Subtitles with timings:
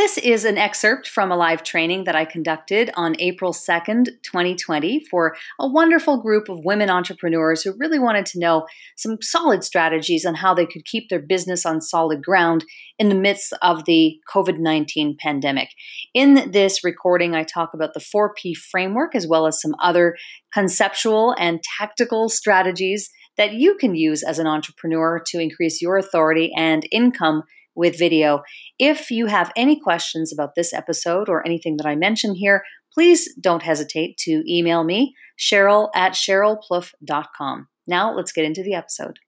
[0.00, 5.04] This is an excerpt from a live training that I conducted on April 2nd, 2020,
[5.10, 8.66] for a wonderful group of women entrepreneurs who really wanted to know
[8.96, 12.64] some solid strategies on how they could keep their business on solid ground
[12.98, 15.68] in the midst of the COVID 19 pandemic.
[16.14, 20.16] In this recording, I talk about the 4P framework as well as some other
[20.50, 26.52] conceptual and tactical strategies that you can use as an entrepreneur to increase your authority
[26.56, 27.42] and income
[27.74, 28.42] with video.
[28.78, 32.62] If you have any questions about this episode or anything that I mention here,
[32.92, 37.68] please don't hesitate to email me, Sheryl at SherylPlouffe.com.
[37.86, 39.18] Now let's get into the episode.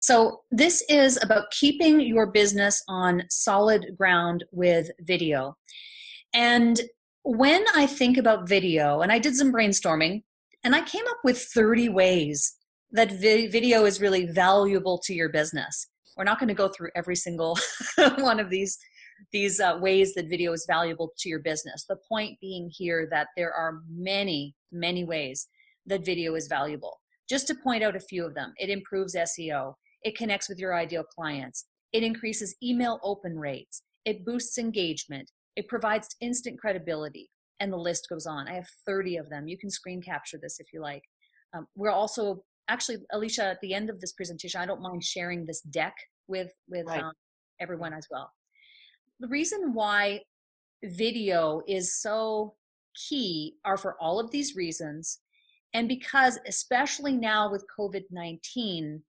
[0.00, 5.56] So, this is about keeping your business on solid ground with video.
[6.32, 6.80] And
[7.24, 10.22] when I think about video, and I did some brainstorming,
[10.62, 12.54] and I came up with 30 ways
[12.92, 16.90] that vi- video is really valuable to your business we're not going to go through
[16.96, 17.56] every single
[18.18, 18.76] one of these
[19.32, 21.84] these uh, ways that video is valuable to your business.
[21.88, 25.46] The point being here that there are many many ways
[25.86, 27.00] that video is valuable.
[27.30, 30.74] Just to point out a few of them it improves seo it connects with your
[30.74, 37.30] ideal clients it increases email open rates it boosts engagement it provides instant credibility
[37.60, 38.48] and the list goes on.
[38.48, 39.48] I have 30 of them.
[39.48, 41.02] You can screen capture this if you like.
[41.54, 45.44] Um, we're also actually alicia at the end of this presentation i don't mind sharing
[45.44, 45.94] this deck
[46.28, 47.02] with with right.
[47.02, 47.12] um,
[47.60, 48.30] everyone as well.
[49.20, 50.20] The reason why
[50.84, 52.54] video is so
[53.08, 55.20] key are for all of these reasons
[55.74, 59.00] and because especially now with covid-19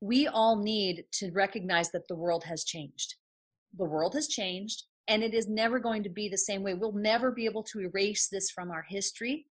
[0.00, 3.14] we all need to recognize that the world has changed.
[3.78, 6.74] The world has changed and it is never going to be the same way.
[6.74, 9.46] We'll never be able to erase this from our history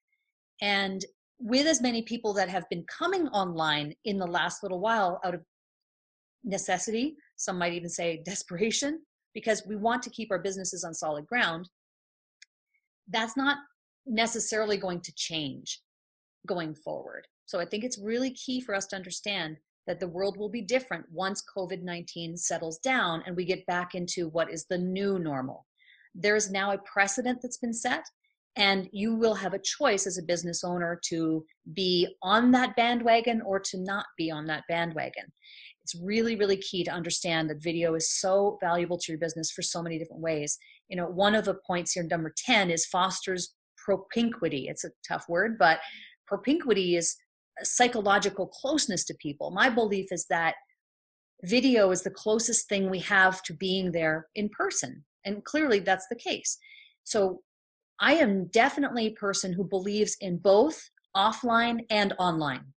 [0.62, 1.04] and
[1.38, 5.34] with as many people that have been coming online in the last little while out
[5.34, 5.42] of
[6.44, 9.00] necessity, some might even say desperation,
[9.34, 11.68] because we want to keep our businesses on solid ground,
[13.08, 13.58] that's not
[14.06, 15.80] necessarily going to change
[16.46, 17.26] going forward.
[17.46, 20.60] So I think it's really key for us to understand that the world will be
[20.60, 25.18] different once COVID 19 settles down and we get back into what is the new
[25.18, 25.66] normal.
[26.14, 28.04] There is now a precedent that's been set
[28.58, 33.40] and you will have a choice as a business owner to be on that bandwagon
[33.46, 35.24] or to not be on that bandwagon.
[35.82, 39.62] It's really, really key to understand that video is so valuable to your business for
[39.62, 40.58] so many different ways.
[40.88, 44.66] You know, one of the points here, number 10, is fosters propinquity.
[44.68, 45.78] It's a tough word, but
[46.26, 47.16] propinquity is
[47.62, 49.50] psychological closeness to people.
[49.52, 50.56] My belief is that
[51.44, 55.04] video is the closest thing we have to being there in person.
[55.24, 56.58] And clearly that's the case.
[57.04, 57.40] So
[58.00, 62.72] I am definitely a person who believes in both offline and online.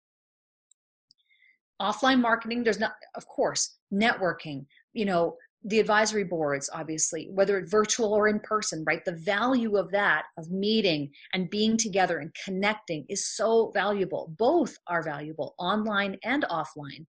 [1.81, 7.69] Offline marketing, there's not, of course, networking, you know, the advisory boards, obviously, whether it's
[7.69, 9.03] virtual or in person, right?
[9.03, 14.33] The value of that, of meeting and being together and connecting is so valuable.
[14.37, 17.05] Both are valuable, online and offline.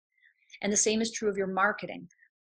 [0.63, 2.09] And the same is true of your marketing.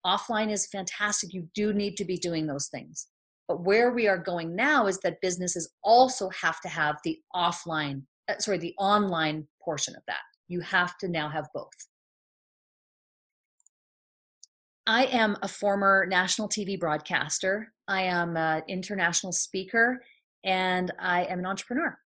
[0.04, 1.32] Offline is fantastic.
[1.32, 3.08] You do need to be doing those things.
[3.48, 8.02] But where we are going now is that businesses also have to have the offline,
[8.28, 10.20] uh, sorry, the online portion of that.
[10.48, 11.70] You have to now have both.
[14.86, 17.72] I am a former national TV broadcaster.
[17.88, 20.00] I am an international speaker
[20.44, 21.98] and I am an entrepreneur.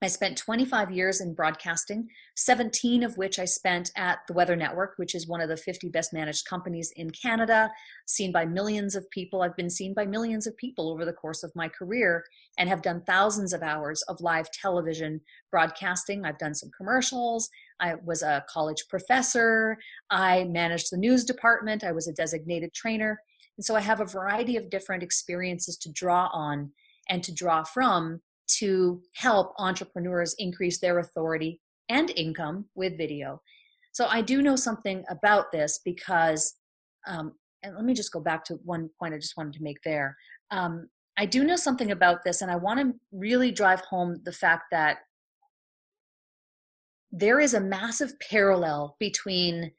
[0.00, 4.92] I spent 25 years in broadcasting, 17 of which I spent at the Weather Network,
[4.96, 7.68] which is one of the 50 best managed companies in Canada,
[8.06, 9.42] seen by millions of people.
[9.42, 12.24] I've been seen by millions of people over the course of my career
[12.58, 15.20] and have done thousands of hours of live television
[15.50, 16.24] broadcasting.
[16.24, 17.50] I've done some commercials.
[17.80, 19.78] I was a college professor.
[20.10, 21.82] I managed the news department.
[21.82, 23.20] I was a designated trainer.
[23.56, 26.70] And so I have a variety of different experiences to draw on
[27.08, 28.20] and to draw from
[28.58, 33.40] to help entrepreneurs increase their authority and income with video.
[33.92, 36.54] So I do know something about this because,
[37.06, 37.32] um,
[37.62, 40.16] and let me just go back to one point I just wanted to make there.
[40.50, 44.32] Um, I do know something about this, and I want to really drive home the
[44.32, 44.98] fact that
[47.10, 49.72] there is a massive parallel between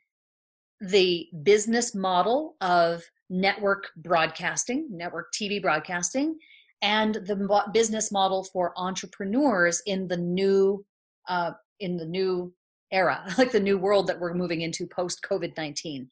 [0.82, 6.38] the business model of network broadcasting, network TV broadcasting,
[6.82, 10.86] and the business model for entrepreneurs in the new
[11.28, 12.54] uh, in the new
[12.92, 16.10] era, like the new world that we're moving into post COVID nineteen.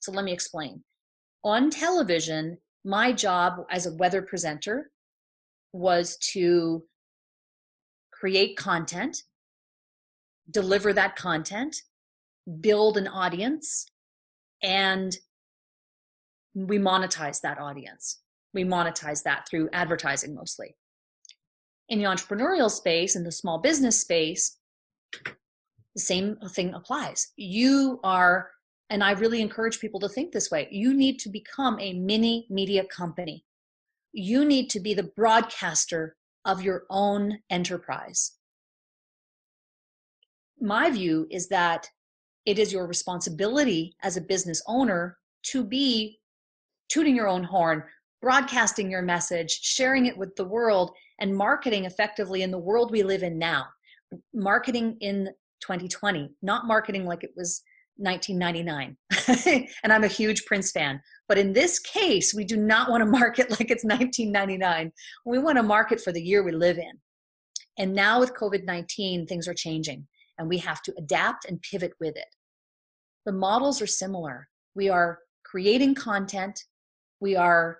[0.00, 0.82] So let me explain.
[1.44, 4.90] On television, my job as a weather presenter
[5.72, 6.84] was to
[8.12, 9.22] create content,
[10.50, 11.76] deliver that content,
[12.60, 13.86] build an audience,
[14.62, 15.16] and
[16.54, 18.20] we monetize that audience.
[18.54, 20.76] We monetize that through advertising mostly.
[21.88, 24.56] In the entrepreneurial space, in the small business space,
[25.94, 27.32] the same thing applies.
[27.36, 28.50] You are,
[28.88, 32.46] and I really encourage people to think this way you need to become a mini
[32.48, 33.44] media company.
[34.12, 38.32] You need to be the broadcaster of your own enterprise.
[40.60, 41.88] My view is that
[42.46, 46.20] it is your responsibility as a business owner to be
[46.88, 47.84] tooting your own horn,
[48.24, 53.02] broadcasting your message, sharing it with the world, and marketing effectively in the world we
[53.02, 53.66] live in now.
[54.32, 55.26] Marketing in
[55.60, 57.60] 2020, not marketing like it was
[57.96, 58.96] 1999.
[59.84, 61.02] and I'm a huge Prince fan.
[61.28, 64.90] But in this case, we do not want to market like it's 1999.
[65.26, 66.92] We want to market for the year we live in.
[67.76, 70.06] And now with COVID 19, things are changing
[70.38, 72.34] and we have to adapt and pivot with it.
[73.26, 74.48] The models are similar.
[74.74, 76.58] We are creating content,
[77.20, 77.78] we are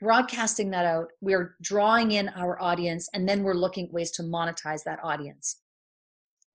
[0.00, 4.22] broadcasting that out, we're drawing in our audience, and then we're looking at ways to
[4.22, 5.60] monetize that audience.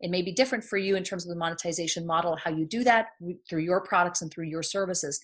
[0.02, 2.84] It may be different for you in terms of the monetization model, how you do
[2.84, 3.10] that
[3.50, 5.20] through your products and through your services.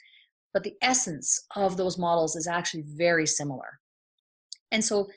[0.54, 3.80] But the essence of those models is actually very similar.
[4.72, 5.10] And so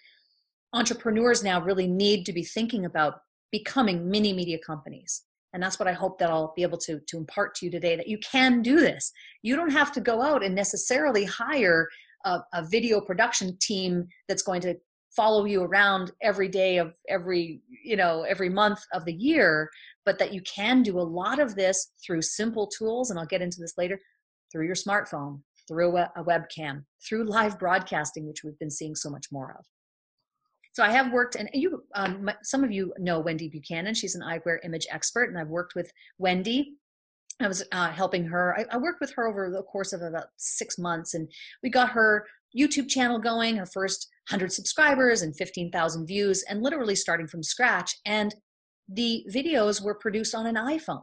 [0.73, 3.21] entrepreneurs now really need to be thinking about
[3.53, 5.23] becoming mini media companies.
[5.53, 7.95] And that's what I hope that I'll be able to, to impart to you today
[7.95, 9.13] that you can do this.
[9.43, 11.89] You don't have to go out and necessarily hire
[12.25, 14.75] a, a video production team that's going to
[15.15, 19.71] follow you around every day of every you know every month of the year
[20.05, 23.43] but that you can do a lot of this through simple tools and i'll get
[23.43, 23.99] into this later
[24.51, 29.11] through your smartphone through a, a webcam through live broadcasting which we've been seeing so
[29.11, 29.65] much more of.
[30.73, 33.95] So i have worked and you um, some of you know wendy buchanan.
[33.95, 36.77] She's an eyewear image expert and i've worked with wendy
[37.41, 38.57] I was uh, helping her.
[38.57, 41.29] I, I, worked with her over the course of about six months, and
[41.63, 42.27] we got her
[42.57, 47.97] YouTube channel going, her first 100 subscribers and 15,000 views, and literally starting from scratch.
[48.07, 48.35] And
[48.89, 51.03] the videos were produced on an iPhone,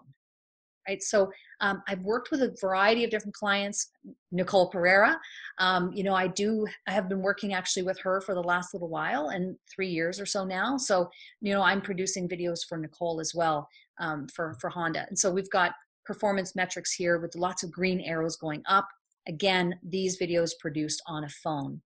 [0.87, 1.01] right?
[1.01, 3.89] So um, I've worked with a variety of different clients.
[4.31, 5.19] Nicole Pereira,
[5.57, 6.65] um, you know, I do.
[6.87, 10.19] I have been working actually with her for the last little while, and three years
[10.19, 10.77] or so now.
[10.77, 11.09] So
[11.41, 13.67] you know, I'm producing videos for Nicole as well
[13.99, 15.73] um, for for Honda, and so we've got
[16.11, 18.85] performance metrics here with lots of green arrows going up.
[19.29, 21.81] Again, these videos produced on a phone.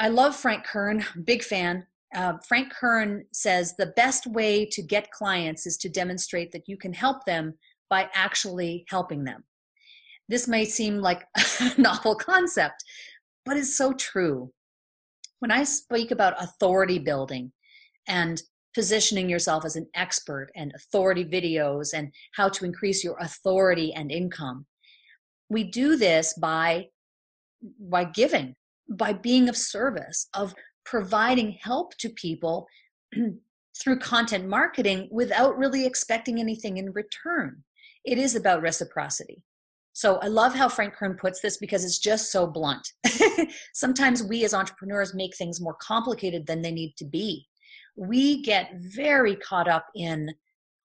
[0.00, 1.86] I love Frank Kern, big fan.
[2.16, 6.76] Uh, Frank Kern says the best way to get clients is to demonstrate that you
[6.76, 7.54] can help them
[7.88, 9.44] by actually helping them.
[10.28, 11.22] This may seem like
[11.60, 12.82] a novel concept,
[13.44, 14.50] but it's so true.
[15.38, 17.52] When I speak about authority building
[18.08, 18.42] and
[18.76, 24.12] positioning yourself as an expert and authority videos and how to increase your authority and
[24.12, 24.66] income.
[25.48, 26.88] We do this by
[27.80, 28.54] by giving,
[28.90, 32.66] by being of service, of providing help to people
[33.80, 37.64] through content marketing without really expecting anything in return.
[38.04, 39.42] It is about reciprocity.
[39.94, 42.86] So I love how Frank Kern puts this because it's just so blunt.
[43.72, 47.46] Sometimes we as entrepreneurs make things more complicated than they need to be
[47.96, 50.34] we get very caught up in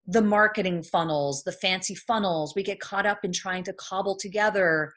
[0.07, 2.55] the marketing funnels, the fancy funnels.
[2.55, 4.93] We get caught up in trying to cobble together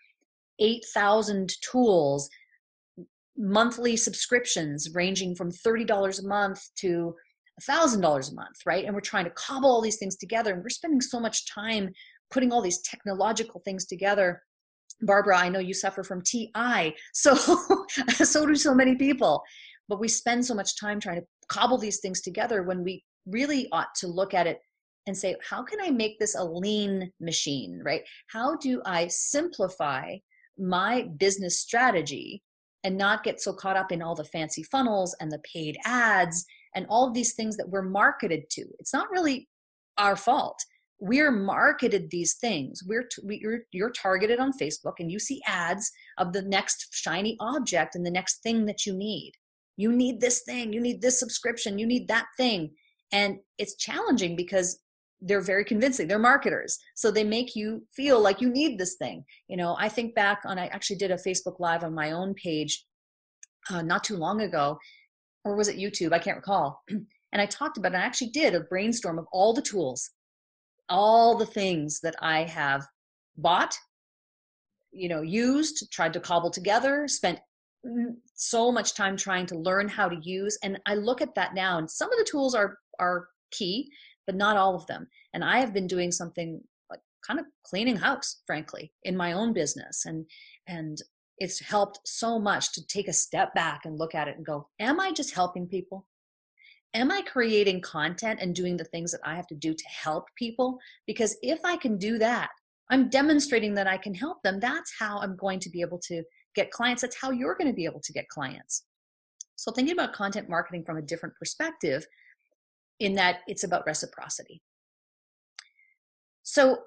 [0.59, 2.29] 8,000 tools,
[3.37, 7.15] monthly subscriptions ranging from $30 a month to
[7.61, 8.85] $1,000 a month, right?
[8.85, 10.53] And we're trying to cobble all these things together.
[10.53, 11.91] And we're spending so much time
[12.31, 14.41] putting all these technological things together.
[15.01, 16.95] Barbara, I know you suffer from TI.
[17.13, 17.35] So,
[18.09, 19.43] so do so many people.
[19.87, 23.67] But we spend so much time trying to cobble these things together when we really
[23.71, 24.59] ought to look at it
[25.07, 28.01] and say, how can I make this a lean machine, right?
[28.27, 30.17] How do I simplify
[30.57, 32.41] my business strategy
[32.83, 36.45] and not get so caught up in all the fancy funnels and the paid ads
[36.75, 38.65] and all of these things that we're marketed to?
[38.79, 39.47] It's not really
[39.97, 40.57] our fault.
[40.99, 42.81] We're marketed these things.
[42.85, 46.87] We're t- we, you're, you're targeted on Facebook and you see ads of the next
[46.91, 49.33] shiny object and the next thing that you need
[49.77, 50.73] you need this thing.
[50.73, 51.79] You need this subscription.
[51.79, 52.71] You need that thing.
[53.11, 54.79] And it's challenging because
[55.21, 56.07] they're very convincing.
[56.07, 56.77] They're marketers.
[56.95, 59.25] So they make you feel like you need this thing.
[59.47, 62.33] You know i think back on i actually did a facebook live on my own
[62.35, 62.85] page
[63.69, 64.77] uh, not too long ago.
[65.43, 66.13] Or was it youtube?
[66.13, 66.83] I can't recall.
[67.33, 67.97] And i talked about it.
[67.97, 70.11] I actually did a brainstorm of all the tools
[70.89, 72.85] all the things that i have
[73.37, 73.75] bought
[74.91, 77.39] you know used tried to cobble together spent
[78.33, 81.77] so much time trying to learn how to use and i look at that now
[81.77, 83.89] and some of the tools are are key
[84.25, 87.97] but not all of them and i have been doing something like kind of cleaning
[87.97, 90.05] house, frankly, in my own business.
[90.05, 90.25] And
[90.67, 90.97] and
[91.37, 94.69] it's helped so much to take a step back and look at it and go,
[94.79, 96.07] am I just helping people?
[96.93, 100.27] Am I creating content and doing the things that I have to do to help
[100.37, 100.79] people?
[101.05, 102.51] Because if I can do that,
[102.89, 104.61] I'm demonstrating that I can help them.
[104.61, 106.23] That's how I'm going to be able to
[106.55, 107.01] get clients.
[107.01, 108.83] That's how you're going to be able to get clients.
[109.55, 112.05] So, thinking about content marketing from a different perspective,
[112.99, 114.61] in that it's about reciprocity.
[116.43, 116.79] So,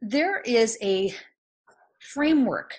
[0.00, 1.14] there is a
[2.00, 2.74] framework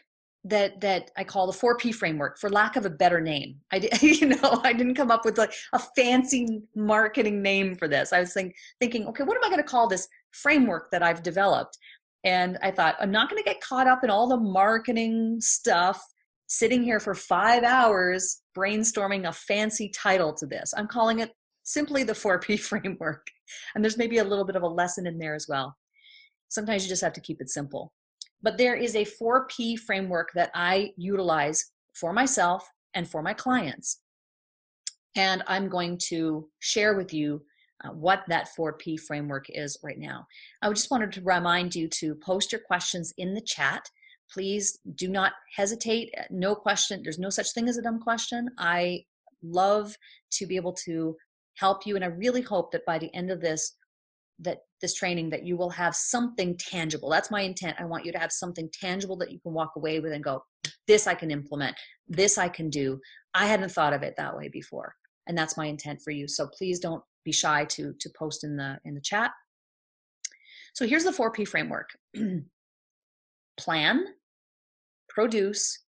[0.46, 3.58] that that I call the 4P framework for lack of a better name.
[3.72, 8.14] I you know, I didn't come up with like a fancy marketing name for this.
[8.14, 11.24] I was think, thinking, okay, what am I going to call this framework that I've
[11.24, 11.78] developed?
[12.24, 16.02] And I thought, I'm not going to get caught up in all the marketing stuff
[16.48, 20.74] sitting here for 5 hours brainstorming a fancy title to this.
[20.76, 21.32] I'm calling it
[21.64, 23.26] simply the 4P framework.
[23.74, 25.76] And there's maybe a little bit of a lesson in there as well.
[26.50, 27.94] Sometimes you just have to keep it simple.
[28.42, 34.02] But there is a 4P framework that I utilize for myself and for my clients.
[35.16, 37.44] And I'm going to share with you
[37.84, 40.26] uh, what that 4P framework is right now.
[40.62, 43.90] I just wanted to remind you to post your questions in the chat.
[44.32, 46.14] Please do not hesitate.
[46.18, 48.50] Uh, no question, there's no such thing as a dumb question.
[48.58, 49.04] I
[49.42, 49.96] love
[50.34, 51.16] to be able to
[51.56, 53.76] help you, and I really hope that by the end of this,
[54.40, 58.12] that this training that you will have something tangible that's my intent i want you
[58.12, 60.42] to have something tangible that you can walk away with and go
[60.88, 61.76] this i can implement
[62.08, 63.00] this i can do
[63.34, 64.94] i hadn't thought of it that way before
[65.28, 68.56] and that's my intent for you so please don't be shy to to post in
[68.56, 69.32] the in the chat.
[70.74, 71.90] So here's the 4p framework.
[73.58, 74.06] Plan
[75.10, 75.84] produce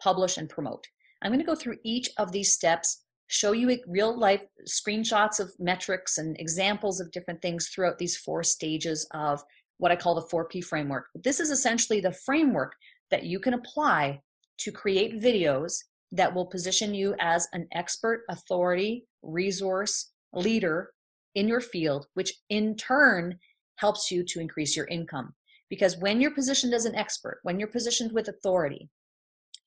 [0.00, 0.86] publish and promote.
[1.22, 5.52] I'm going to go through each of these steps show you real life screenshots of
[5.58, 9.42] metrics and examples of different things throughout these four stages of
[9.78, 11.06] what I call the 4P framework.
[11.14, 12.74] This is essentially the framework
[13.10, 14.20] that you can apply
[14.58, 15.74] to create videos
[16.12, 20.92] that will position you as an expert, authority, resource, leader
[21.34, 23.38] in your field, which in turn
[23.76, 25.34] helps you to increase your income.
[25.68, 28.88] Because when you're positioned as an expert, when you're positioned with authority,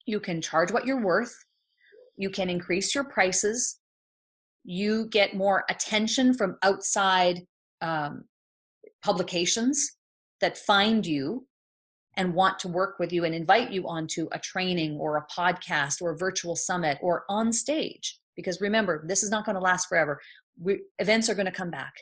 [0.06, 1.34] you can charge what you're worth
[2.16, 3.78] you can increase your prices
[4.64, 7.40] you get more attention from outside
[7.80, 8.24] um,
[9.02, 9.96] publications
[10.42, 11.46] that find you
[12.18, 16.02] and want to work with you and invite you onto a training or a podcast
[16.02, 19.88] or a virtual summit or on stage because remember this is not going to last
[19.88, 20.20] forever
[20.60, 21.92] we, events are going to come back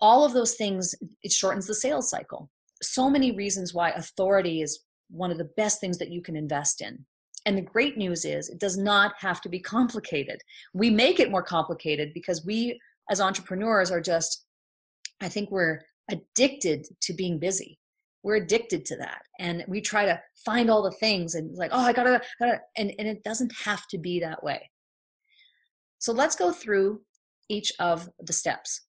[0.00, 2.50] all of those things it shortens the sales cycle
[2.82, 6.80] so many reasons why authority is one of the best things that you can invest
[6.80, 7.04] in
[7.46, 10.40] and the great news is it does not have to be complicated.
[10.74, 12.78] We make it more complicated because we
[13.10, 14.44] as entrepreneurs are just,
[15.20, 17.78] I think we're addicted to being busy.
[18.22, 19.22] We're addicted to that.
[19.38, 22.92] And we try to find all the things and like, oh, I gotta, gotta and,
[22.98, 24.70] and it doesn't have to be that way.
[25.98, 27.00] So let's go through
[27.50, 28.86] each of the steps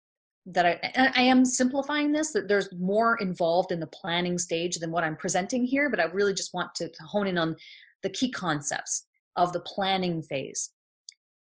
[0.46, 4.92] that I, I am simplifying this that there's more involved in the planning stage than
[4.92, 7.56] what i'm presenting here but i really just want to, hone in on
[8.04, 10.72] the key concepts of the planning phase.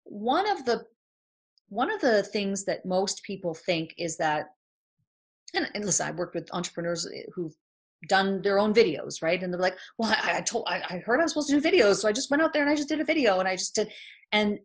[0.04, 0.84] One of the
[1.68, 4.46] one of the things that most people think is that,
[5.52, 7.54] and, and listen, i've worked with entrepreneurs eh, who've
[8.08, 9.42] done their own videos, right?
[9.42, 11.68] And they're like, "Well, I, I told, I, I heard I was supposed to do
[11.68, 13.56] videos, so I just went out there and I just did a video, and I
[13.56, 13.90] just did."
[14.32, 14.58] And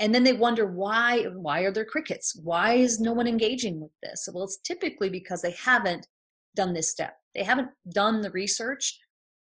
[0.00, 2.34] and then they wonder why why are there crickets?
[2.42, 4.28] Why is no one engaging with this?
[4.32, 6.08] Well it's typically because they haven't
[6.56, 7.18] done this step.
[7.34, 8.98] They haven't done the research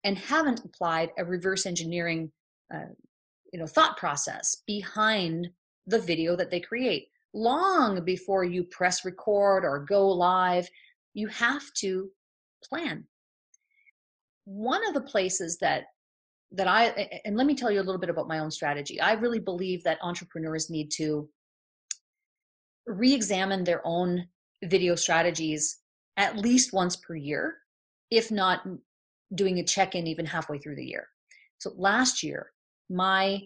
[0.04, 2.30] and haven't applied a reverse engineering
[2.72, 2.92] uh,
[3.52, 5.48] you know thought process behind
[5.86, 7.08] the video that they create.
[7.32, 10.68] Long before you press record or go live
[11.14, 12.10] you have to
[12.62, 13.04] plan.
[14.44, 15.84] One of the places that
[16.54, 16.86] that i
[17.24, 19.82] and let me tell you a little bit about my own strategy i really believe
[19.84, 21.28] that entrepreneurs need to
[22.86, 24.26] re-examine their own
[24.64, 25.78] video strategies
[26.16, 27.56] at least once per year
[28.10, 28.62] if not
[29.34, 31.08] doing a check in even halfway through the year.
[31.58, 32.52] So last year,
[32.90, 33.42] my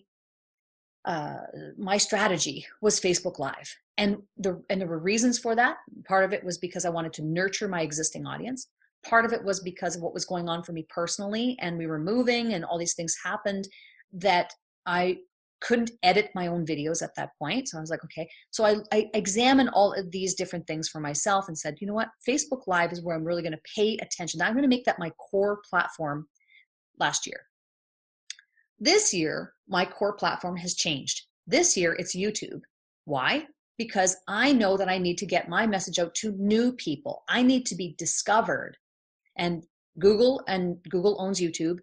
[1.04, 1.38] uh,
[1.78, 5.76] my strategy was Facebook Live, and the and there were reasons for that.
[6.06, 8.68] Part of it was because I wanted to nurture my existing audience.
[9.04, 11.86] Part of it was because of what was going on for me personally, and we
[11.86, 13.68] were moving, and all these things happened
[14.12, 14.52] that
[14.86, 15.18] I
[15.60, 17.68] couldn't edit my own videos at that point.
[17.68, 18.28] So I was like, okay.
[18.50, 21.94] So I, I examined all of these different things for myself and said, you know
[21.94, 22.10] what?
[22.26, 24.40] Facebook Live is where I'm really going to pay attention.
[24.40, 26.28] I'm going to make that my core platform
[27.00, 27.40] last year.
[28.78, 31.26] This year, my core platform has changed.
[31.46, 32.60] This year, it's YouTube.
[33.04, 33.46] Why?
[33.78, 37.22] because I know that I need to get my message out to new people.
[37.28, 38.76] I need to be discovered.
[39.38, 39.64] And
[39.98, 41.78] Google and Google owns YouTube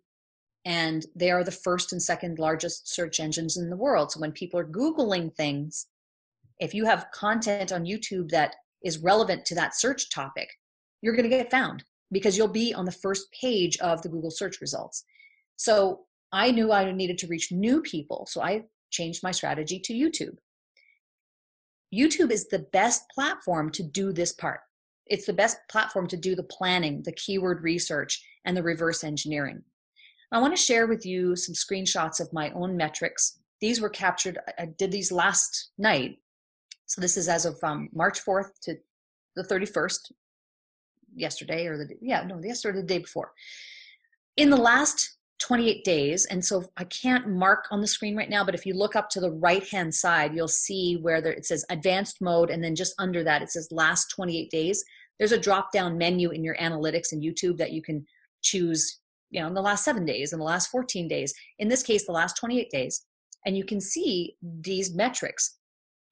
[0.66, 4.12] and they are the first and second largest search engines in the world.
[4.12, 5.88] So when people are Googling things,
[6.60, 10.50] if you have content on YouTube that is relevant to that search topic,
[11.02, 14.32] you're going to get found because you'll be on the first page of the Google
[14.32, 15.04] search results.
[15.56, 18.28] So I knew I needed to reach new people.
[18.30, 20.38] So I changed my strategy to YouTube.
[21.94, 24.62] YouTube is the best platform to do this part.
[25.08, 29.64] It's the best platform to do the planning, the keyword research, and the reverse engineering.
[30.32, 33.40] I want to share with you some screenshots of my own metrics.
[33.62, 36.18] These were captured, I did these last night.
[36.88, 38.76] So this is as of um, March 4th to
[39.36, 40.12] the 31st,
[41.16, 43.32] yesterday or the, yeah, no, yesterday or the day before.
[44.38, 48.44] In the last 28 days, and so I can't mark on the screen right now,
[48.44, 51.46] but if you look up to the right hand side, you'll see where there, it
[51.46, 54.84] says advanced mode, and then just under that, it says last 28 days.
[55.20, 58.06] There's a drop down menu in your analytics and YouTube that you can
[58.42, 59.00] choose
[59.32, 61.34] you know in the last seven days in the last 14 days.
[61.60, 63.06] In this case the last 28 days.
[63.46, 65.58] And you can see these metrics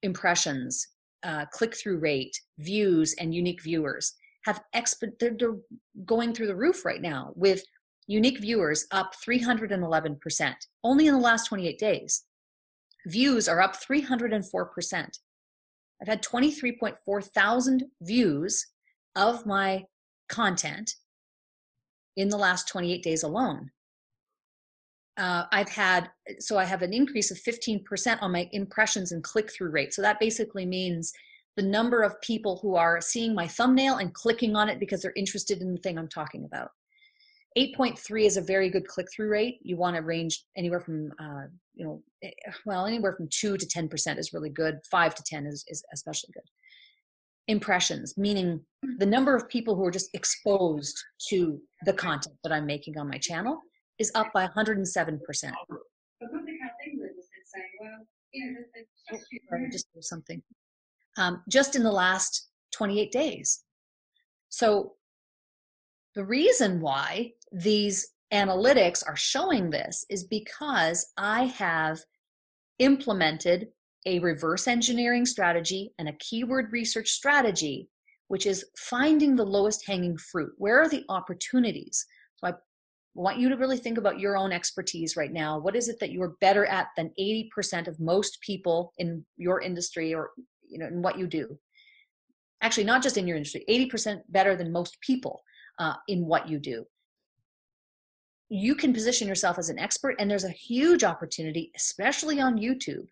[0.02, 0.86] impressions
[1.24, 4.14] uh, click-through rate views and unique viewers
[4.44, 5.56] have exp- they're, they're
[6.04, 7.64] going through the roof right now with
[8.06, 12.24] unique viewers up 311% only in the last 28 days
[13.06, 15.08] views are up 304%
[16.00, 18.66] i've had 23.4 thousand views
[19.16, 19.84] of my
[20.28, 20.94] content
[22.16, 23.70] in the last 28 days alone.
[25.16, 29.52] Uh, I've had, so I have an increase of 15% on my impressions and click
[29.52, 29.94] through rate.
[29.94, 31.12] So that basically means
[31.56, 35.12] the number of people who are seeing my thumbnail and clicking on it because they're
[35.14, 36.70] interested in the thing I'm talking about.
[37.56, 39.58] 8.3 is a very good click through rate.
[39.62, 42.30] You want to range anywhere from, uh, you know, eh,
[42.66, 44.80] well, anywhere from 2 to 10% is really good.
[44.90, 46.48] 5 to 10 is, is especially good
[47.46, 48.60] impressions, meaning
[48.98, 53.08] the number of people who are just exposed to the content that I'm making on
[53.08, 53.60] my channel
[53.98, 55.20] is up by 107%.
[59.70, 60.42] just do something.
[61.18, 63.62] Um, just in the last 28 days.
[64.48, 64.94] So
[66.14, 72.00] the reason why these analytics are showing this is because I have
[72.78, 73.68] implemented
[74.06, 77.88] a reverse engineering strategy and a keyword research strategy,
[78.28, 80.52] which is finding the lowest hanging fruit.
[80.58, 82.04] Where are the opportunities?
[82.36, 82.52] So I
[83.14, 85.58] want you to really think about your own expertise right now.
[85.58, 90.14] What is it that you're better at than 80% of most people in your industry
[90.14, 90.30] or
[90.68, 91.58] you know in what you do?
[92.60, 95.42] Actually, not just in your industry, 80% better than most people
[95.78, 96.84] uh, in what you do
[98.50, 103.06] you can position yourself as an expert and there's a huge opportunity especially on youtube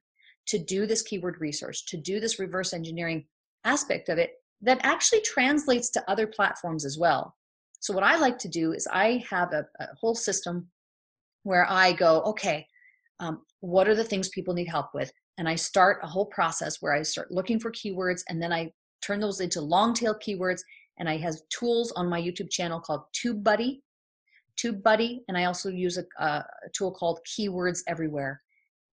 [0.46, 3.26] to do this keyword research, to do this reverse engineering
[3.64, 7.36] aspect of it that actually translates to other platforms as well.
[7.80, 10.68] So, what I like to do is I have a, a whole system
[11.42, 12.66] where I go, okay,
[13.18, 15.12] um, what are the things people need help with?
[15.38, 18.70] And I start a whole process where I start looking for keywords and then I
[19.00, 20.60] turn those into long tail keywords.
[21.02, 23.80] And I have tools on my YouTube channel called TubeBuddy,
[24.56, 28.40] TubeBuddy, and I also use a, a tool called Keywords Everywhere.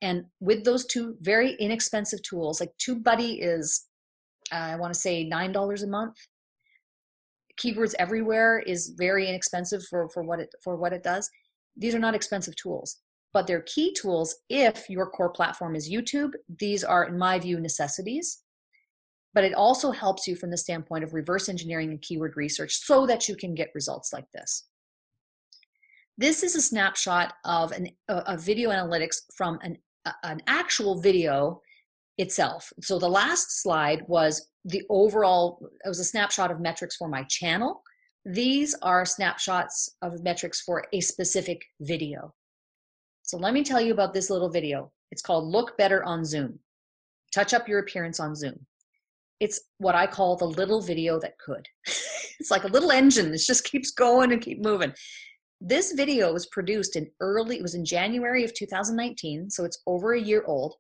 [0.02, 3.86] And with those two very inexpensive tools, like TubeBuddy is,
[4.52, 6.15] uh, I want to say $9 a month.
[7.62, 11.30] Keywords Everywhere is very inexpensive for, for, what it, for what it does.
[11.78, 12.98] These are not expensive tools,
[13.34, 16.32] but they're key tools if your core platform is YouTube.
[16.58, 18.41] These are, in my view, necessities.
[19.39, 23.08] But it also helps you from the standpoint of reverse engineering and keyword research so
[23.08, 24.65] that you can get results like this.
[26.17, 29.78] This is a snapshot of an, a, video analytics from an
[30.23, 31.62] an actual video
[32.17, 32.73] itself.
[32.82, 37.23] So the last slide was the overall, it was a snapshot of metrics for my
[37.30, 37.82] channel.
[38.25, 42.34] These are snapshots of metrics for a specific video.
[43.21, 44.91] So let me tell you about this little video.
[45.13, 46.60] It's called Look Better on Zoom.
[47.34, 48.65] Touch up your appearance on Zoom.
[49.39, 51.67] It's what I call the little video that could.
[51.86, 54.93] it's like a little engine that just keeps going and keep moving.
[55.62, 60.13] This video was produced in early, it was in January of 2019, so it's over
[60.13, 60.75] a year old.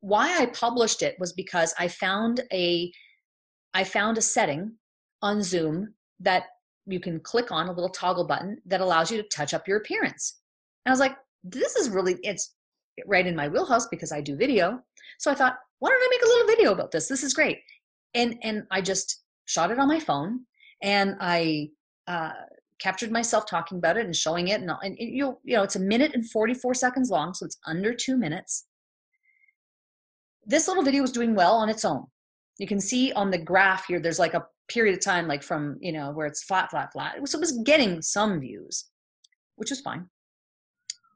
[0.00, 2.92] Why I published it was because I found a
[3.74, 4.72] I found a setting
[5.22, 6.44] on Zoom that
[6.86, 9.78] you can click on a little toggle button that allows you to touch up your
[9.78, 10.40] appearance.
[10.84, 12.54] And I was like, this is really it's
[13.06, 14.80] right in my wheelhouse because I do video.
[15.18, 17.08] So I thought, why don't I make a little video about this?
[17.08, 17.58] This is great.
[18.14, 20.40] And and I just shot it on my phone
[20.82, 21.70] and I
[22.06, 22.32] uh,
[22.80, 25.80] captured myself talking about it and showing it and, and you'll you know it's a
[25.80, 28.66] minute and 44 seconds long so it's under two minutes
[30.46, 32.06] this little video was doing well on its own.
[32.58, 35.76] You can see on the graph here, there's like a period of time, like from,
[35.80, 37.16] you know, where it's flat, flat, flat.
[37.28, 38.86] So it was getting some views,
[39.56, 40.08] which was fine.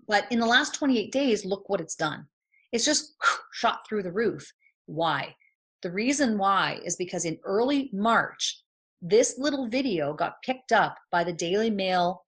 [0.07, 2.27] But in the last 28 days, look what it's done.
[2.73, 3.15] It's just
[3.53, 4.53] shot through the roof.
[4.87, 5.35] Why?
[5.83, 8.63] The reason why is because in early March,
[9.01, 12.25] this little video got picked up by the Daily Mail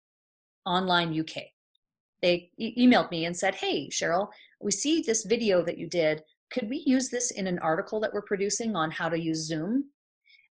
[0.65, 1.43] Online UK.
[2.23, 4.29] They e- emailed me and said, Hey, Sheryl,
[4.61, 6.23] we see this video that you did.
[6.51, 9.91] Could we use this in an article that we're producing on how to use Zoom?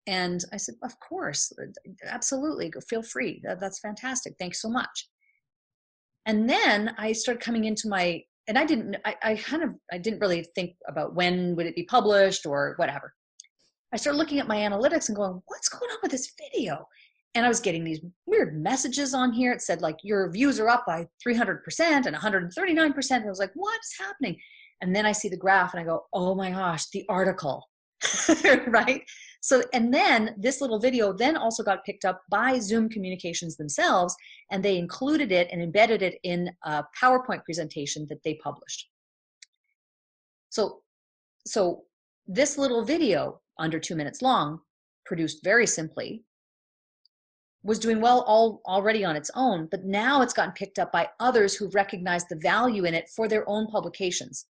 [0.08, 1.68] And I said, Of course, uh,
[2.06, 3.42] absolutely, feel free.
[3.44, 4.34] That's fantastic.
[4.40, 5.08] Thanks so much.
[6.26, 10.00] And then I started coming into my, and I didn't, I, I kind of, I
[10.00, 13.14] didn't really think about when would it be published or whatever.
[13.94, 16.88] I started looking at my analytics and going, what's going on with this video?
[17.36, 19.52] And I was getting these weird messages on here.
[19.52, 21.60] It said like your views are up by 300%
[22.08, 23.12] and 139%.
[23.12, 24.36] And I was like, what's happening?
[24.82, 27.70] And then I see the graph and I go, oh my gosh, the article,
[28.68, 29.04] right?
[29.42, 34.16] So, and then this little video then also got picked up by Zoom Communications themselves,
[34.52, 38.90] and they included it and embedded it in a PowerPoint presentation that they published.
[40.50, 40.82] So,
[41.48, 41.84] so
[42.28, 44.60] this little video under two minutes long,
[45.06, 46.24] produced very simply,
[47.64, 51.10] was doing well all already on its own, but now it's gotten picked up by
[51.20, 54.46] others who recognize the value in it for their own publications.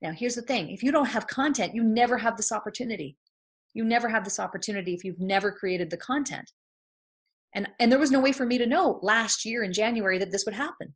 [0.00, 3.16] Now, here's the thing if you don't have content, you never have this opportunity.
[3.74, 6.50] You never have this opportunity if you've never created the content.
[7.54, 10.30] And, and there was no way for me to know last year in January that
[10.30, 10.94] this would happen.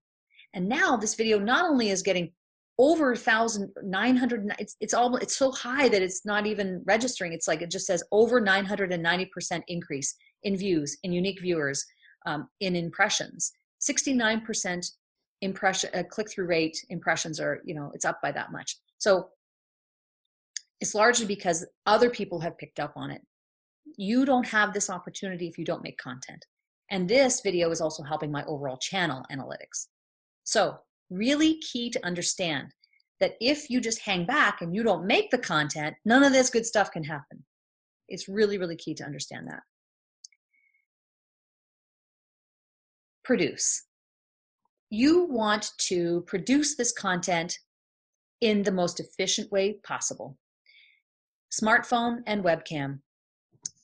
[0.55, 2.33] And now this video not only is getting
[2.79, 7.62] over 1900 it's it's all it's so high that it's not even registering it's like
[7.62, 11.85] it just says over 990% increase in views in unique viewers
[12.27, 14.91] um, in impressions 69%
[15.41, 19.29] impression uh, click-through rate impressions are you know it's up by that much so
[20.81, 23.23] it's largely because other people have picked up on it
[23.97, 26.45] you don't have this opportunity if you don't make content
[26.91, 29.87] and this video is also helping my overall channel analytics
[30.45, 30.79] so
[31.11, 32.73] really key to understand
[33.21, 36.51] that if you just hang back and you don't make the content, none of this
[36.51, 37.45] good stuff can happen.
[38.09, 39.61] It's really, really key to understand that.
[43.25, 43.85] Produce.
[44.91, 47.59] You want to produce this content
[48.41, 50.37] in the most efficient way possible.
[51.52, 53.00] Smartphone and webcam.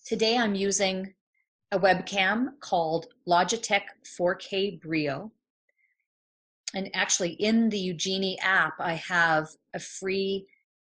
[0.04, 1.14] Today I'm using
[1.70, 3.82] a webcam called Logitech
[4.18, 5.32] 4K Brio
[6.74, 10.46] and actually in the Eugenie app, I have a free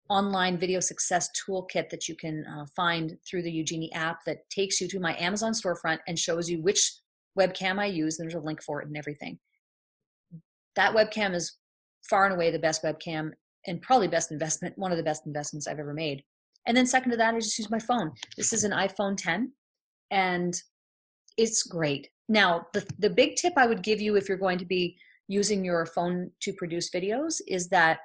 [0.09, 4.81] online video success toolkit that you can uh, find through the Eugenie app that takes
[4.81, 6.93] you to my Amazon storefront and shows you which
[7.37, 8.17] webcam I use.
[8.17, 9.39] There's a link for it and everything.
[10.75, 11.57] That webcam is
[12.09, 13.31] far and away the best webcam
[13.67, 16.23] and probably best investment, one of the best investments I've ever made.
[16.69, 18.11] And then second to that, I just use my phone.
[18.37, 19.51] This is an iPhone 10
[20.11, 20.53] and
[21.35, 22.07] it's great.
[22.29, 24.95] Now, the, the big tip I would give you if you're going to be
[25.27, 27.97] using your phone to produce videos is that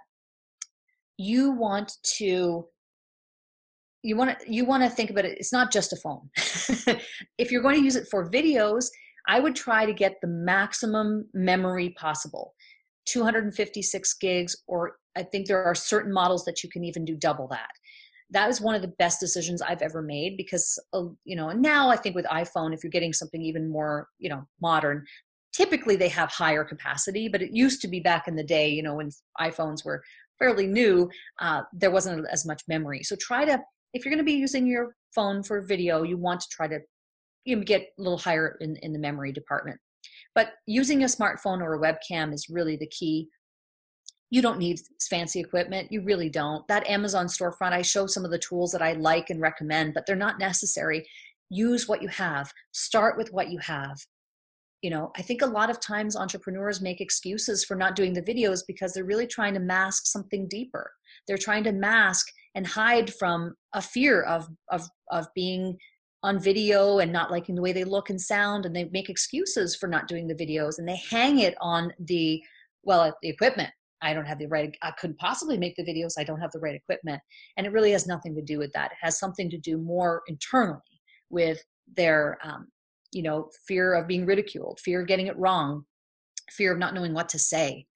[1.18, 2.66] you want to
[4.02, 6.28] you want to you want to think about it it's not just a phone
[7.38, 8.86] if you're going to use it for videos
[9.28, 12.52] i would try to get the maximum memory possible
[13.06, 17.46] 256 gigs or i think there are certain models that you can even do double
[17.46, 17.70] that
[18.34, 21.88] that is one of the best decisions i've ever made because uh, you know now
[21.88, 25.02] i think with iphone if you're getting something even more you know modern
[25.52, 28.82] typically they have higher capacity but it used to be back in the day you
[28.82, 30.02] know when iphones were
[30.38, 33.02] fairly new uh, there wasn't as much memory.
[33.02, 33.60] So try to
[33.92, 36.80] if you're going to be using your phone for video you want to try to
[37.44, 39.78] you know, get a little higher in, in the memory department.
[40.34, 43.28] But using a smartphone or a webcam is really the key
[44.30, 46.66] you don't need fancy equipment you really don't.
[46.68, 50.06] That amazon storefront i show some of the tools that i like and recommend but
[50.06, 51.06] they're not necessary.
[51.50, 52.52] Use what you have.
[52.72, 53.98] Start with what you have.
[54.82, 58.22] You know i think a lot of times entrepreneurs make excuses for not doing the
[58.22, 60.92] videos because they're really trying to mask something deeper.
[61.26, 65.76] They're trying to mask and hide from a fear of of of being
[66.22, 69.76] on video and not liking the way they look and sound and they make excuses
[69.76, 72.42] for not doing the videos and they hang it on the
[72.82, 73.70] well the equipment
[74.04, 76.60] i don't have the right i couldn't possibly make the videos i don't have the
[76.60, 77.20] right equipment.
[77.56, 78.92] And it really has nothing to do with that.
[78.92, 80.80] It has something to do more internally
[81.30, 81.62] with
[81.96, 82.68] their um,
[83.12, 85.84] you know fear of being ridiculed fear of getting it wrong
[86.50, 87.86] fear of not knowing what to say.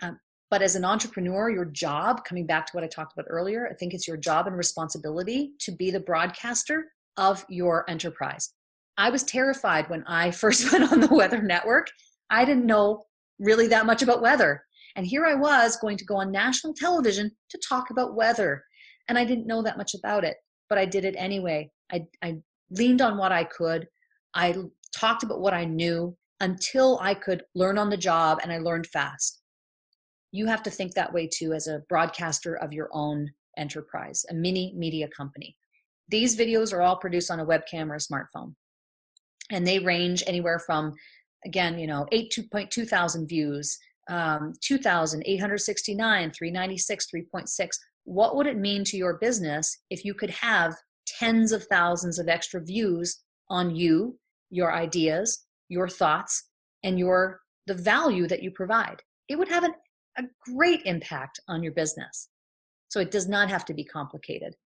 [0.00, 0.18] Um,
[0.50, 3.74] but as an entrepreneur your job coming back to what i talked about earlier i
[3.74, 6.86] think it's your job and responsibility to be the broadcaster
[7.16, 8.50] of your enterprise.
[8.96, 11.88] I was terrified when i first went on the weather network.
[12.30, 13.04] I didn't know
[13.38, 14.64] really that much about weather
[14.96, 18.62] and here i was going to go on national television to talk about weather
[19.08, 20.36] And I didn't know that much about it,
[20.68, 21.70] but I did it anyway.
[21.90, 22.36] I, I
[22.70, 23.86] leaned on what I could.
[24.34, 24.54] I
[24.94, 28.86] talked about what I knew until I could learn on the job and I learned
[28.86, 29.40] fast.
[30.30, 34.34] You have to think that way too as a broadcaster of your own enterprise, a
[34.34, 35.56] mini media company.
[36.08, 38.54] These videos are all produced on a webcam or a smartphone.
[39.50, 40.94] And they range anywhere from,
[41.44, 47.68] again, you know, 8.2 thousand views, um, 2,869, 396, 3.6.
[48.04, 50.74] What would it mean to your business if you could have
[51.06, 54.18] tens of thousands of extra views on you,
[54.50, 56.48] your ideas, your thoughts,
[56.82, 59.02] and your the value that you provide?
[59.28, 59.74] It would have an,
[60.18, 62.28] a great impact on your business.
[62.88, 64.56] So it does not have to be complicated.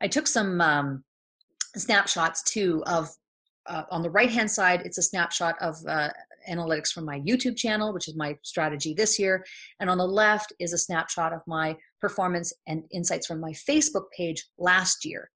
[0.00, 1.04] I took some um,
[1.76, 3.10] snapshots too of
[3.66, 6.10] uh, on the right hand side, it's a snapshot of uh,
[6.48, 9.44] analytics from my YouTube channel, which is my strategy this year.
[9.80, 14.04] And on the left is a snapshot of my performance and insights from my Facebook
[14.16, 15.30] page last year.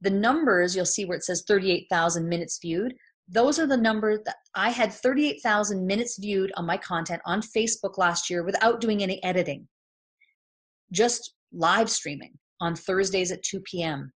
[0.00, 2.94] The numbers you'll see where it says 38,000 minutes viewed.
[3.28, 7.98] Those are the numbers that I had 38,000 minutes viewed on my content on Facebook
[7.98, 9.68] last year without doing any editing.
[10.92, 14.12] Just live streaming on Thursdays at 2 p.m.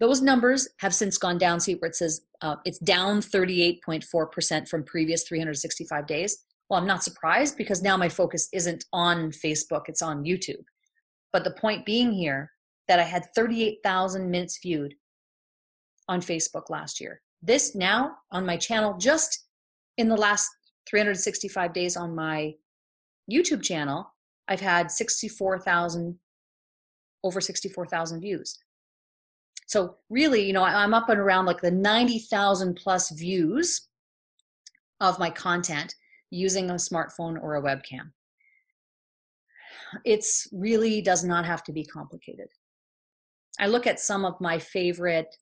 [0.00, 1.60] Those numbers have since gone down.
[1.60, 6.44] See where it says uh, it's down 38.4% from previous 365 days.
[6.68, 10.64] Well, I'm not surprised because now my focus isn't on Facebook, it's on YouTube.
[11.32, 12.50] But the point being here
[12.88, 14.94] that I had 38,000 minutes viewed
[16.08, 17.20] on Facebook last year.
[17.42, 19.46] This now on my channel, just
[19.98, 20.48] in the last
[20.88, 22.54] 365 days on my
[23.30, 24.14] YouTube channel,
[24.48, 26.18] I've had 64,000
[27.24, 28.58] over 64,000 views.
[29.66, 33.88] So really, you know, I'm up and around like the 90,000 plus views
[35.00, 35.94] of my content
[36.30, 38.10] using a smartphone or a webcam.
[40.04, 42.48] It's really does not have to be complicated.
[43.60, 45.36] I look at some of my favorite,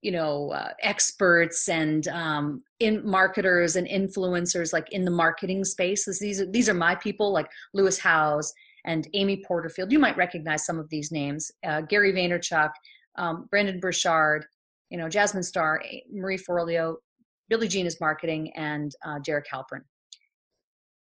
[0.00, 6.06] you know, uh, experts and um, in marketers and influencers, like in the marketing space.
[6.18, 8.52] These are, these are my people, like Lewis Howes
[8.84, 9.92] and Amy Porterfield.
[9.92, 11.50] You might recognize some of these names.
[11.66, 12.70] Uh, Gary Vaynerchuk,
[13.16, 14.46] um, Brendon Burchard,
[14.90, 16.96] you know, Jasmine Star, Marie Forleo,
[17.48, 19.82] Billy Gene is marketing, and uh, Derek Halpern.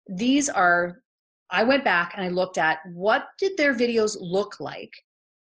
[0.07, 1.01] These are,
[1.49, 4.91] I went back and I looked at what did their videos look like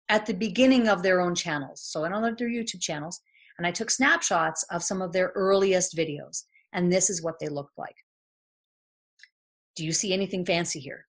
[0.10, 1.82] at the beginning of their own channels.
[1.84, 3.22] So I don't know their YouTube channels.
[3.58, 6.44] And I took snapshots of some of their earliest videos.
[6.74, 7.96] And this is what they looked like.
[9.76, 11.06] Do you see anything fancy here?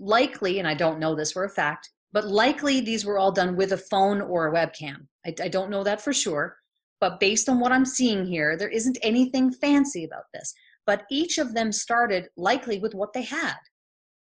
[0.00, 3.56] Likely, and I don't know this for a fact, but likely these were all done
[3.56, 5.06] with a phone or a webcam.
[5.24, 6.56] I, I don't know that for sure,
[7.00, 10.52] but based on what I'm seeing here, there isn't anything fancy about this.
[10.86, 13.58] But each of them started likely with what they had.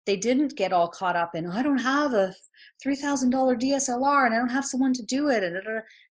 [0.06, 2.34] They didn't get all caught up in, I don't have a
[2.86, 5.44] $3,000 DSLR and I don't have someone to do it.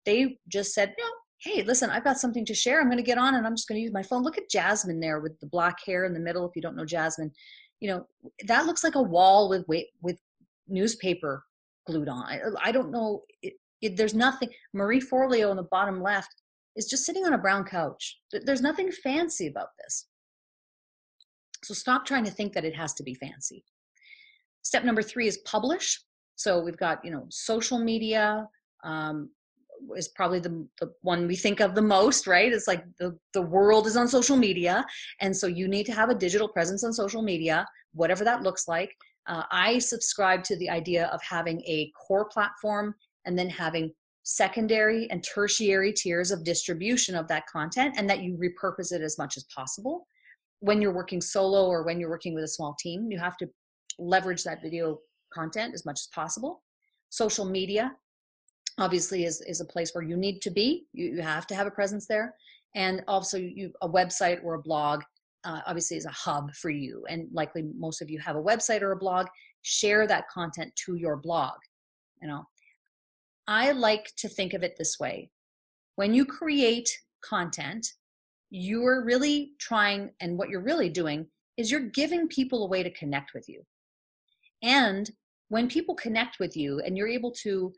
[0.05, 1.05] They just said, no,
[1.39, 2.81] hey, listen, I've got something to share.
[2.81, 4.23] I'm going to get on and I'm just going to use my phone.
[4.23, 6.45] Look at Jasmine there with the black hair in the middle.
[6.45, 7.31] If you don't know Jasmine,
[7.79, 8.07] you know
[8.45, 9.65] that looks like a wall with
[10.01, 10.19] with
[10.67, 11.43] newspaper
[11.85, 16.01] glued on i, I don't know it, it, there's nothing marie forleo in the bottom
[16.01, 16.33] left
[16.77, 18.19] is just sitting on a brown couch.
[18.31, 20.05] There's nothing fancy about this.
[21.63, 23.65] So stop trying to think that it has to be fancy.
[24.61, 25.99] Step number three is publish.
[26.35, 28.47] So we've got you know social media
[28.83, 29.31] um,
[29.95, 32.51] is probably the, the one we think of the most right?
[32.51, 34.85] It's like the, the world is on social media
[35.21, 38.67] and so you need to have a digital presence on social media whatever that looks
[38.67, 38.93] like.
[39.27, 43.91] Uh, i subscribe to the idea of having a core platform and then having
[44.23, 49.17] secondary and tertiary tiers of distribution of that content and that you repurpose it as
[49.17, 50.05] much as possible.
[50.59, 53.47] When you're working solo or when you're working with a small team you have to
[53.99, 54.99] leverage that video
[55.33, 56.63] content as much as possible.
[57.09, 57.93] Social media
[58.77, 60.85] obviously is, is a place where you need to be.
[60.93, 62.35] You, you have to have a presence there.
[62.75, 65.03] And also you a website or a blog
[65.43, 67.05] uh, obviously is a hub for you.
[67.09, 69.27] And likely most of you have a website or a blog.
[69.63, 71.55] Share that content to your blog
[72.21, 72.47] you know.
[73.47, 75.29] I like to think of it this way.
[75.95, 76.89] When you create
[77.21, 77.93] content
[78.49, 82.89] you're really trying and what you're really doing is you're giving people a way to
[82.91, 83.65] connect with you.
[84.63, 85.09] And
[85.49, 87.73] when people connect with you and you're able to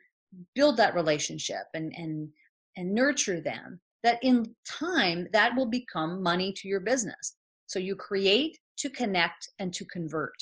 [0.55, 2.29] build that relationship and and
[2.77, 7.35] and nurture them that in time that will become money to your business.
[7.67, 10.35] So you create to connect and to convert.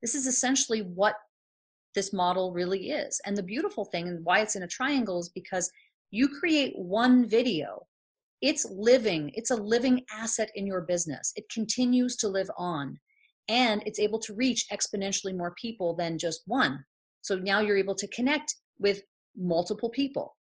[0.00, 1.16] This is essentially what
[1.94, 3.20] this model really is.
[3.26, 5.70] And the beautiful thing and why it's in a triangle is because
[6.12, 7.86] you create one video.
[8.40, 11.32] It's living it's a living asset in your business.
[11.36, 12.98] It continues to live on
[13.48, 16.84] and it's able to reach exponentially more people than just one.
[17.22, 19.02] So now you're able to connect with
[19.36, 20.36] multiple people.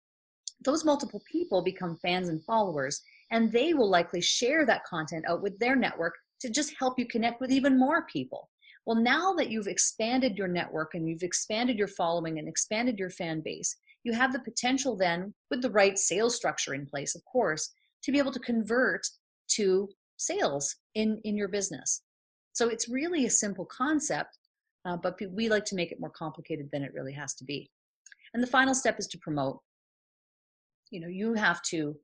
[0.65, 5.43] Those multiple people become fans and followers, and they will likely share that content out
[5.43, 8.49] with their network to just help you connect with even more people.
[8.87, 13.11] Well, now that you've expanded your network and you've expanded your following and expanded your
[13.11, 17.25] fan base, you have the potential then, with the right sales structure in place, of
[17.25, 17.73] course,
[18.05, 19.05] to be able to convert
[19.49, 22.03] to sales in, in your business.
[22.53, 24.39] So it's really a simple concept,
[24.85, 27.71] uh, but we like to make it more complicated than it really has to be.
[28.37, 29.61] And the final step is to promote.
[30.91, 31.97] You know, you have to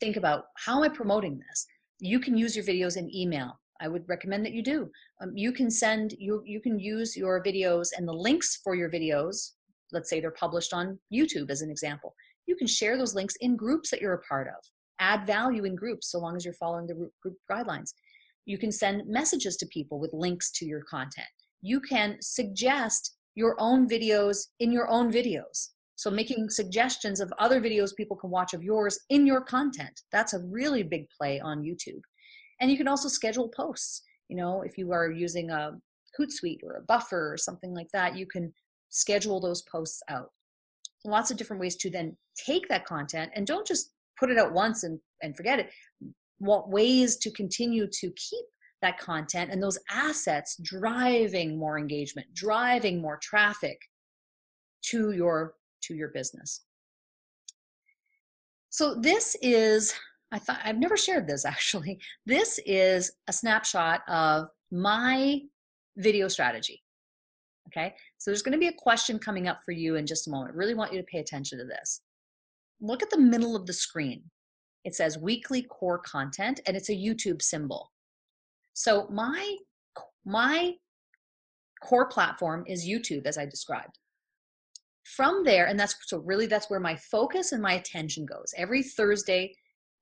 [0.00, 1.64] think about how am I promoting this?
[2.00, 3.60] You can use your videos in email.
[3.80, 4.90] I would recommend that you do.
[5.22, 8.90] Um, you can send you you can use your videos and the links for your
[8.90, 9.52] videos.
[9.92, 12.16] Let's say they're published on YouTube as an example.
[12.46, 14.60] You can share those links in groups that you're a part of.
[14.98, 17.92] Add value in groups so long as you're following the group guidelines.
[18.44, 21.28] You can send messages to people with links to your content.
[21.62, 25.68] You can suggest your own videos in your own videos.
[25.96, 30.00] So making suggestions of other videos people can watch of yours in your content.
[30.10, 32.00] That's a really big play on YouTube.
[32.60, 34.02] And you can also schedule posts.
[34.28, 35.72] You know, if you are using a
[36.18, 38.52] Hootsuite or a Buffer or something like that, you can
[38.90, 40.30] schedule those posts out.
[41.04, 42.16] Lots of different ways to then
[42.46, 45.70] take that content and don't just put it out once and, and forget it.
[46.38, 48.44] What ways to continue to keep
[48.84, 53.80] that content and those assets driving more engagement, driving more traffic
[54.82, 56.60] to your to your business.
[58.68, 59.94] So this is
[60.32, 61.98] I thought I've never shared this actually.
[62.26, 65.40] This is a snapshot of my
[65.96, 66.82] video strategy.
[67.68, 67.94] Okay?
[68.18, 70.54] So there's going to be a question coming up for you in just a moment.
[70.54, 72.02] Really want you to pay attention to this.
[72.80, 74.24] Look at the middle of the screen.
[74.84, 77.90] It says weekly core content and it's a YouTube symbol.
[78.74, 79.56] So my
[80.24, 80.74] my
[81.82, 83.98] core platform is YouTube as I described.
[85.16, 88.52] From there, and that's so really that's where my focus and my attention goes.
[88.56, 89.54] Every Thursday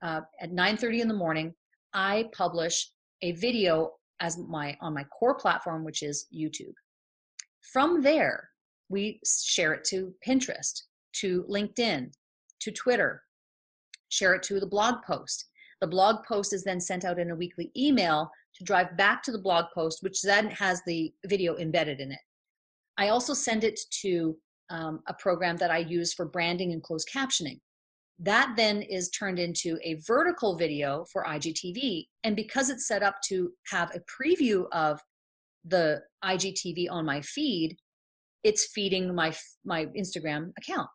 [0.03, 1.55] uh, at 9:30 in the morning,
[1.93, 2.91] I publish
[3.23, 6.75] a video as my on my core platform, which is YouTube.
[7.73, 8.49] From there,
[8.89, 10.83] we share it to Pinterest,
[11.15, 12.13] to LinkedIn,
[12.61, 13.23] to Twitter,
[14.09, 15.47] share it to the blog post.
[15.81, 18.31] The blog post is then sent out in a weekly email
[18.63, 22.21] drive back to the blog post, which then has the video embedded in it.
[22.99, 24.37] I also send it to
[24.71, 27.61] um, a program that I use for branding and closed captioning.
[28.19, 32.07] That then is turned into a vertical video for IGTV.
[32.25, 35.01] And because it's set up to have a preview of
[35.65, 37.77] the IGTV on my feed,
[38.45, 40.89] it's feeding my my Instagram account.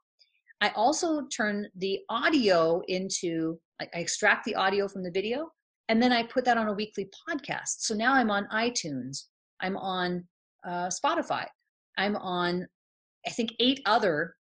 [0.61, 5.51] I also turn the audio into I extract the audio from the video
[5.89, 7.79] and then I put that on a weekly podcast.
[7.79, 9.25] So now I'm on iTunes,
[9.61, 10.25] I'm on
[10.65, 11.45] uh, Spotify,
[11.97, 12.67] I'm on,
[13.25, 14.35] I think, eight other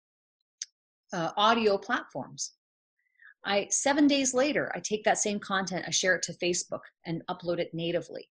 [1.12, 2.54] uh, audio platforms.
[3.46, 7.22] I seven days later, I take that same content, I share it to Facebook and
[7.30, 8.30] upload it natively.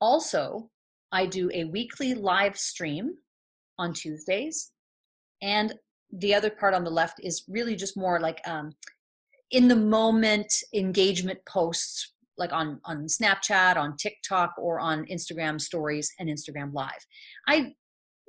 [0.00, 0.70] Also,
[1.12, 3.14] I do a weekly live stream
[3.78, 4.72] on Tuesdays,
[5.42, 5.74] and
[6.12, 8.72] the other part on the left is really just more like um,
[9.50, 16.12] in the moment engagement posts like on on Snapchat, on TikTok, or on Instagram stories
[16.18, 17.06] and Instagram live.
[17.46, 17.74] I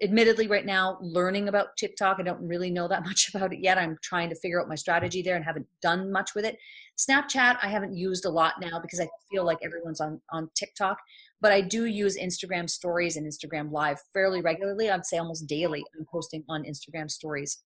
[0.04, 2.18] admittedly right now learning about TikTok.
[2.20, 3.78] I don't really know that much about it yet.
[3.78, 6.58] I'm trying to figure out my strategy there and haven't done much with it.
[6.98, 10.98] Snapchat I haven't used a lot now because I feel like everyone's on on TikTok,
[11.40, 14.90] but I do use Instagram stories and Instagram live fairly regularly.
[14.90, 17.64] I'd say almost daily I'm posting on Instagram stories.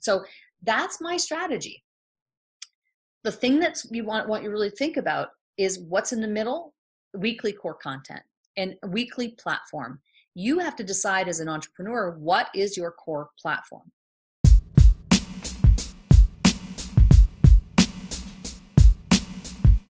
[0.00, 0.24] So
[0.62, 1.82] that's my strategy
[3.24, 6.74] the thing that's you want what you really think about is what's in the middle?
[7.14, 8.22] Weekly core content
[8.56, 10.00] and weekly platform.
[10.34, 13.90] You have to decide as an entrepreneur what is your core platform